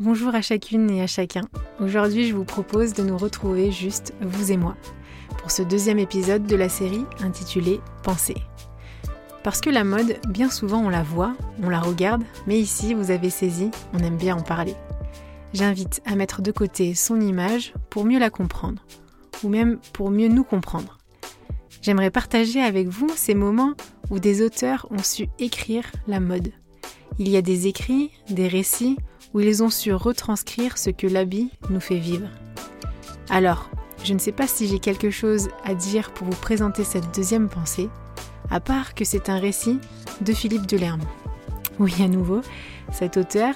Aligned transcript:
Bonjour 0.00 0.34
à 0.34 0.40
chacune 0.40 0.90
et 0.90 1.02
à 1.02 1.06
chacun. 1.06 1.42
Aujourd'hui, 1.78 2.26
je 2.26 2.34
vous 2.34 2.46
propose 2.46 2.94
de 2.94 3.02
nous 3.02 3.18
retrouver 3.18 3.70
juste 3.70 4.14
vous 4.22 4.50
et 4.50 4.56
moi 4.56 4.74
pour 5.36 5.50
ce 5.50 5.60
deuxième 5.60 5.98
épisode 5.98 6.46
de 6.46 6.56
la 6.56 6.70
série 6.70 7.04
intitulée 7.22 7.80
Penser. 8.02 8.36
Parce 9.44 9.60
que 9.60 9.68
la 9.68 9.84
mode, 9.84 10.16
bien 10.26 10.48
souvent 10.48 10.78
on 10.78 10.88
la 10.88 11.02
voit, 11.02 11.36
on 11.62 11.68
la 11.68 11.80
regarde, 11.80 12.22
mais 12.46 12.58
ici, 12.58 12.94
vous 12.94 13.10
avez 13.10 13.28
saisi, 13.28 13.70
on 13.92 13.98
aime 13.98 14.16
bien 14.16 14.38
en 14.38 14.40
parler. 14.40 14.74
J'invite 15.52 16.00
à 16.06 16.16
mettre 16.16 16.40
de 16.40 16.50
côté 16.50 16.94
son 16.94 17.20
image 17.20 17.74
pour 17.90 18.06
mieux 18.06 18.18
la 18.18 18.30
comprendre, 18.30 18.82
ou 19.44 19.50
même 19.50 19.80
pour 19.92 20.10
mieux 20.10 20.28
nous 20.28 20.44
comprendre. 20.44 20.96
J'aimerais 21.82 22.10
partager 22.10 22.62
avec 22.62 22.88
vous 22.88 23.10
ces 23.14 23.34
moments 23.34 23.74
où 24.08 24.18
des 24.18 24.40
auteurs 24.40 24.86
ont 24.90 25.02
su 25.02 25.28
écrire 25.38 25.84
la 26.06 26.20
mode. 26.20 26.52
Il 27.18 27.28
y 27.28 27.36
a 27.36 27.42
des 27.42 27.66
écrits, 27.66 28.12
des 28.30 28.48
récits, 28.48 28.96
où 29.34 29.40
ils 29.40 29.62
ont 29.62 29.70
su 29.70 29.92
retranscrire 29.92 30.78
ce 30.78 30.90
que 30.90 31.06
l'habit 31.06 31.50
nous 31.70 31.80
fait 31.80 31.98
vivre. 31.98 32.28
Alors, 33.28 33.70
je 34.02 34.14
ne 34.14 34.18
sais 34.18 34.32
pas 34.32 34.46
si 34.46 34.66
j'ai 34.66 34.78
quelque 34.78 35.10
chose 35.10 35.48
à 35.64 35.74
dire 35.74 36.12
pour 36.12 36.26
vous 36.26 36.40
présenter 36.40 36.84
cette 36.84 37.14
deuxième 37.14 37.48
pensée, 37.48 37.88
à 38.50 38.60
part 38.60 38.94
que 38.94 39.04
c'est 39.04 39.28
un 39.28 39.38
récit 39.38 39.78
de 40.20 40.32
Philippe 40.32 40.66
Delerme. 40.66 41.02
Oui, 41.78 41.94
à 42.00 42.08
nouveau, 42.08 42.40
cet 42.92 43.16
auteur, 43.16 43.54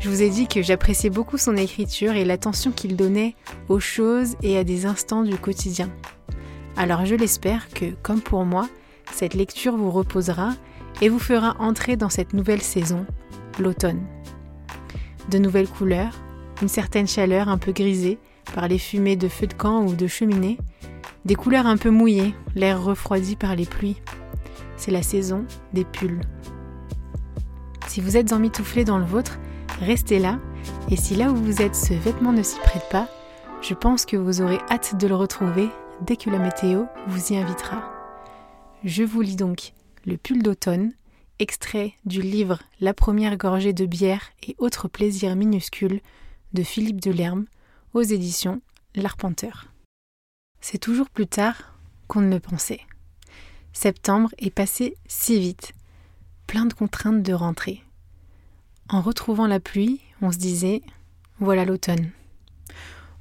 je 0.00 0.08
vous 0.08 0.22
ai 0.22 0.30
dit 0.30 0.46
que 0.46 0.62
j'appréciais 0.62 1.10
beaucoup 1.10 1.38
son 1.38 1.56
écriture 1.56 2.12
et 2.12 2.24
l'attention 2.24 2.70
qu'il 2.72 2.96
donnait 2.96 3.34
aux 3.68 3.80
choses 3.80 4.36
et 4.42 4.56
à 4.56 4.64
des 4.64 4.86
instants 4.86 5.22
du 5.22 5.36
quotidien. 5.36 5.90
Alors 6.76 7.04
je 7.04 7.14
l'espère 7.14 7.68
que, 7.68 7.86
comme 8.02 8.22
pour 8.22 8.44
moi, 8.44 8.68
cette 9.12 9.34
lecture 9.34 9.76
vous 9.76 9.90
reposera 9.90 10.54
et 11.02 11.08
vous 11.08 11.18
fera 11.18 11.56
entrer 11.58 11.96
dans 11.96 12.08
cette 12.08 12.32
nouvelle 12.32 12.62
saison, 12.62 13.04
l'automne 13.58 14.00
de 15.28 15.38
nouvelles 15.38 15.68
couleurs, 15.68 16.14
une 16.62 16.68
certaine 16.68 17.06
chaleur 17.06 17.48
un 17.48 17.58
peu 17.58 17.72
grisée 17.72 18.18
par 18.54 18.68
les 18.68 18.78
fumées 18.78 19.16
de 19.16 19.28
feux 19.28 19.46
de 19.46 19.54
camp 19.54 19.84
ou 19.84 19.94
de 19.94 20.06
cheminée, 20.06 20.58
des 21.24 21.34
couleurs 21.34 21.66
un 21.66 21.76
peu 21.76 21.90
mouillées, 21.90 22.34
l'air 22.54 22.82
refroidi 22.82 23.36
par 23.36 23.54
les 23.54 23.66
pluies. 23.66 24.00
C'est 24.76 24.90
la 24.90 25.02
saison 25.02 25.44
des 25.72 25.84
pulls. 25.84 26.22
Si 27.86 28.00
vous 28.00 28.16
êtes 28.16 28.32
emmitouflé 28.32 28.84
dans 28.84 28.98
le 28.98 29.04
vôtre, 29.04 29.38
restez 29.80 30.18
là, 30.18 30.38
et 30.90 30.96
si 30.96 31.14
là 31.14 31.30
où 31.30 31.36
vous 31.36 31.60
êtes 31.60 31.76
ce 31.76 31.94
vêtement 31.94 32.32
ne 32.32 32.42
s'y 32.42 32.58
prête 32.60 32.88
pas, 32.90 33.08
je 33.62 33.74
pense 33.74 34.06
que 34.06 34.16
vous 34.16 34.40
aurez 34.40 34.58
hâte 34.70 34.96
de 34.98 35.06
le 35.06 35.14
retrouver 35.14 35.68
dès 36.02 36.16
que 36.16 36.30
la 36.30 36.38
météo 36.38 36.84
vous 37.08 37.32
y 37.32 37.36
invitera. 37.36 37.82
Je 38.84 39.02
vous 39.02 39.20
lis 39.20 39.36
donc 39.36 39.74
le 40.06 40.16
pull 40.16 40.42
d'automne 40.42 40.92
extrait 41.40 41.94
du 42.04 42.20
livre 42.20 42.60
La 42.80 42.92
première 42.92 43.36
gorgée 43.38 43.72
de 43.72 43.86
bière 43.86 44.30
et 44.46 44.54
autres 44.58 44.88
plaisirs 44.88 45.36
minuscules 45.36 46.00
de 46.52 46.62
Philippe 46.62 47.00
Delerme 47.00 47.46
aux 47.94 48.02
éditions 48.02 48.60
L'Arpenteur. 48.94 49.66
C'est 50.60 50.78
toujours 50.78 51.08
plus 51.08 51.26
tard 51.26 51.74
qu'on 52.08 52.20
ne 52.20 52.34
le 52.34 52.40
pensait. 52.40 52.80
Septembre 53.72 54.30
est 54.38 54.50
passé 54.50 54.96
si 55.06 55.40
vite, 55.40 55.72
plein 56.46 56.66
de 56.66 56.74
contraintes 56.74 57.22
de 57.22 57.32
rentrée. 57.32 57.82
En 58.90 59.00
retrouvant 59.00 59.46
la 59.46 59.60
pluie, 59.60 60.00
on 60.20 60.32
se 60.32 60.38
disait 60.38 60.82
voilà 61.38 61.64
l'automne. 61.64 62.10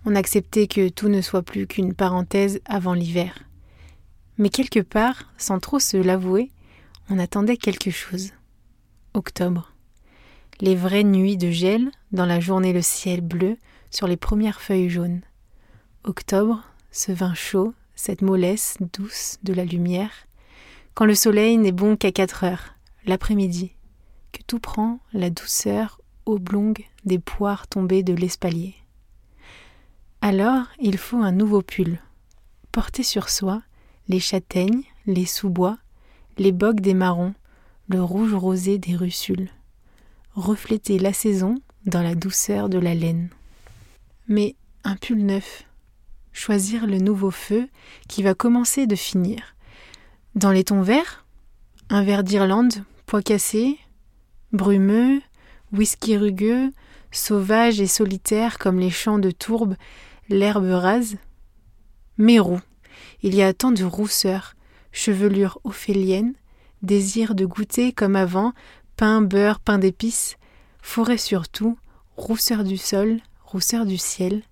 On 0.06 0.16
acceptait 0.16 0.68
que 0.68 0.90
tout 0.90 1.08
ne 1.08 1.22
soit 1.22 1.44
plus 1.44 1.68
qu'une 1.68 1.94
parenthèse 1.94 2.60
avant 2.66 2.94
l'hiver. 2.94 3.40
Mais 4.38 4.50
quelque 4.50 4.80
part, 4.82 5.32
sans 5.38 5.60
trop 5.60 5.80
se 5.80 5.96
l'avouer, 5.96 6.52
on 7.10 7.20
attendait 7.20 7.58
quelque 7.58 7.92
chose. 7.92 8.32
Octobre. 9.14 9.74
Les 10.62 10.76
vraies 10.76 11.04
nuits 11.04 11.38
de 11.38 11.50
gel, 11.50 11.90
dans 12.12 12.26
la 12.26 12.40
journée 12.40 12.74
le 12.74 12.82
ciel 12.82 13.22
bleu, 13.22 13.58
sur 13.90 14.08
les 14.08 14.18
premières 14.18 14.62
feuilles 14.62 14.90
jaunes. 14.90 15.22
Octobre, 16.04 16.64
ce 16.92 17.12
vin 17.12 17.34
chaud, 17.34 17.74
cette 17.96 18.22
mollesse 18.22 18.78
douce 18.94 19.38
de 19.44 19.54
la 19.54 19.66
lumière, 19.66 20.12
quand 20.94 21.06
le 21.06 21.16
soleil 21.16 21.58
n'est 21.58 21.72
bon 21.72 21.96
qu'à 21.96 22.12
quatre 22.12 22.44
heures, 22.44 22.76
l'après-midi, 23.06 23.74
que 24.32 24.44
tout 24.46 24.60
prend 24.60 25.00
la 25.14 25.30
douceur 25.30 26.02
oblongue 26.26 26.86
des 27.06 27.20
poires 27.20 27.68
tombées 27.68 28.04
de 28.04 28.14
l'espalier. 28.14 28.76
Alors 30.22 30.66
il 30.80 30.98
faut 30.98 31.18
un 31.18 31.32
nouveau 31.32 31.62
pull, 31.62 32.00
porter 32.72 33.04
sur 33.04 33.30
soi 33.30 33.62
les 34.08 34.20
châtaignes, 34.20 34.84
les 35.06 35.26
sous-bois, 35.26 35.78
les 36.40 36.54
bogues 36.54 36.80
des 36.80 36.94
marrons, 36.94 37.34
le 37.90 38.02
rouge 38.02 38.34
rosé 38.34 38.78
des 38.78 38.96
russules, 38.96 39.50
refléter 40.36 40.98
la 40.98 41.12
saison 41.12 41.56
dans 41.86 42.02
la 42.02 42.16
douceur 42.16 42.70
de 42.70 42.80
la 42.80 42.96
laine. 42.96 43.30
Mais 44.28 44.56
un 44.86 44.96
pull 44.96 45.26
neuf, 45.26 45.66
choisir 46.32 46.88
le 46.88 46.98
nouveau 46.98 47.30
feu 47.30 47.68
qui 48.08 48.24
va 48.24 48.34
commencer 48.34 48.88
de 48.88 48.96
finir. 48.96 49.56
Dans 50.36 50.52
les 50.52 50.64
tons 50.64 50.82
verts, 50.82 51.26
un 51.90 52.04
vert 52.04 52.24
d'Irlande, 52.24 52.86
pois 53.06 53.22
cassé, 53.22 53.78
brumeux, 54.54 55.22
whisky 55.74 56.16
rugueux, 56.16 56.72
sauvage 57.12 57.82
et 57.82 57.88
solitaire 57.88 58.60
comme 58.60 58.80
les 58.80 58.92
champs 58.92 59.20
de 59.20 59.32
tourbe, 59.32 59.76
l'herbe 60.30 60.72
rase. 60.72 61.18
Mais 62.18 62.40
roux, 62.40 62.62
il 63.24 63.36
y 63.36 63.42
a 63.42 63.54
tant 63.54 63.72
de 63.72 63.84
rousseur, 63.84 64.54
chevelure 64.92 65.60
ophélienne, 65.64 66.34
désir 66.82 67.36
de 67.36 67.46
goûter 67.46 67.92
comme 67.94 68.16
avant, 68.16 68.54
pain, 68.96 69.22
beurre, 69.22 69.60
pain 69.60 69.78
d'épices, 69.78 70.38
forêt 70.82 71.18
surtout, 71.18 71.78
rousseur 72.16 72.64
du 72.64 72.78
sol, 72.78 73.20
rousseur 73.44 73.86
du 73.86 73.98
ciel, 73.98 74.44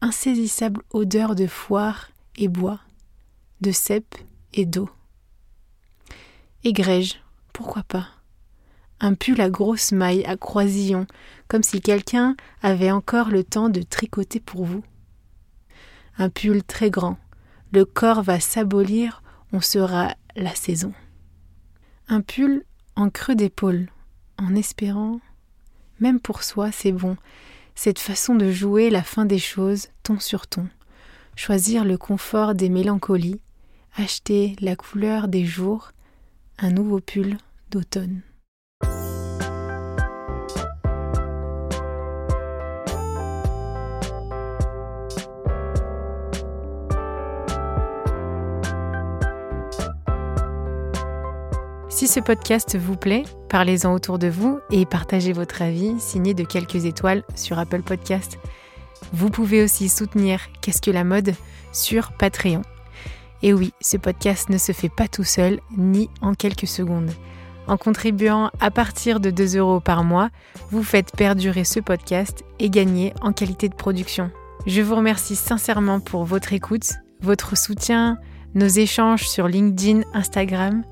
insaisissable 0.00 0.82
odeur 0.92 1.34
de 1.34 1.46
foire 1.46 2.10
et 2.36 2.48
bois, 2.48 2.80
de 3.60 3.72
cèpe 3.72 4.16
et 4.54 4.66
d'eau. 4.66 4.88
Égrège, 6.64 7.20
pourquoi 7.52 7.82
pas? 7.82 8.08
Un 9.00 9.14
pull 9.14 9.40
à 9.40 9.48
grosse 9.48 9.92
maille, 9.92 10.24
à 10.26 10.36
croisillon, 10.36 11.06
comme 11.48 11.62
si 11.62 11.80
quelqu'un 11.80 12.36
avait 12.62 12.90
encore 12.90 13.30
le 13.30 13.44
temps 13.44 13.70
de 13.70 13.80
tricoter 13.80 14.40
pour 14.40 14.64
vous. 14.64 14.84
Un 16.18 16.28
pull 16.28 16.62
très 16.62 16.90
grand, 16.90 17.18
le 17.72 17.86
corps 17.86 18.22
va 18.22 18.40
s'abolir 18.40 19.22
on 19.52 19.60
sera 19.60 20.14
la 20.36 20.54
saison. 20.54 20.92
Un 22.08 22.20
pull 22.20 22.64
en 22.96 23.10
creux 23.10 23.34
d'épaule, 23.34 23.88
en 24.38 24.54
espérant, 24.54 25.20
même 26.00 26.20
pour 26.20 26.42
soi, 26.42 26.72
c'est 26.72 26.92
bon, 26.92 27.16
cette 27.74 27.98
façon 27.98 28.34
de 28.34 28.50
jouer 28.50 28.90
la 28.90 29.02
fin 29.02 29.24
des 29.24 29.38
choses, 29.38 29.88
ton 30.02 30.18
sur 30.18 30.46
ton, 30.46 30.68
choisir 31.36 31.84
le 31.84 31.96
confort 31.96 32.54
des 32.54 32.68
mélancolies, 32.68 33.40
acheter 33.96 34.56
la 34.60 34.76
couleur 34.76 35.28
des 35.28 35.44
jours, 35.44 35.92
un 36.58 36.70
nouveau 36.70 37.00
pull 37.00 37.36
d'automne. 37.70 38.22
Si 52.00 52.08
ce 52.08 52.20
podcast 52.20 52.78
vous 52.78 52.96
plaît, 52.96 53.24
parlez-en 53.50 53.92
autour 53.92 54.18
de 54.18 54.26
vous 54.26 54.58
et 54.70 54.86
partagez 54.86 55.34
votre 55.34 55.60
avis 55.60 56.00
signé 56.00 56.32
de 56.32 56.44
quelques 56.44 56.86
étoiles 56.86 57.24
sur 57.34 57.58
Apple 57.58 57.82
Podcast. 57.82 58.38
Vous 59.12 59.28
pouvez 59.28 59.62
aussi 59.62 59.90
soutenir 59.90 60.40
Qu'est-ce 60.62 60.80
que 60.80 60.90
la 60.90 61.04
mode 61.04 61.34
sur 61.72 62.12
Patreon. 62.12 62.62
Et 63.42 63.52
oui, 63.52 63.74
ce 63.82 63.98
podcast 63.98 64.48
ne 64.48 64.56
se 64.56 64.72
fait 64.72 64.88
pas 64.88 65.08
tout 65.08 65.24
seul 65.24 65.60
ni 65.76 66.08
en 66.22 66.32
quelques 66.32 66.66
secondes. 66.66 67.10
En 67.66 67.76
contribuant 67.76 68.50
à 68.60 68.70
partir 68.70 69.20
de 69.20 69.30
2 69.30 69.58
euros 69.58 69.80
par 69.80 70.02
mois, 70.02 70.30
vous 70.70 70.82
faites 70.82 71.14
perdurer 71.14 71.64
ce 71.64 71.80
podcast 71.80 72.44
et 72.60 72.70
gagner 72.70 73.12
en 73.20 73.34
qualité 73.34 73.68
de 73.68 73.74
production. 73.74 74.30
Je 74.64 74.80
vous 74.80 74.96
remercie 74.96 75.36
sincèrement 75.36 76.00
pour 76.00 76.24
votre 76.24 76.54
écoute, 76.54 76.94
votre 77.20 77.58
soutien, 77.58 78.16
nos 78.54 78.68
échanges 78.68 79.28
sur 79.28 79.48
LinkedIn, 79.48 80.00
Instagram. 80.14 80.82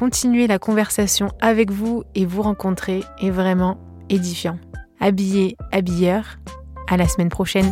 Continuer 0.00 0.46
la 0.46 0.58
conversation 0.58 1.28
avec 1.42 1.70
vous 1.70 2.04
et 2.14 2.24
vous 2.24 2.40
rencontrer 2.40 3.04
est 3.20 3.28
vraiment 3.28 3.76
édifiant. 4.08 4.58
Habillé, 4.98 5.58
habilleur, 5.72 6.38
à 6.88 6.96
la 6.96 7.06
semaine 7.06 7.28
prochaine. 7.28 7.70